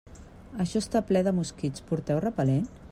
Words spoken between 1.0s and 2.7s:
ple de mosquits, porteu repel·lent?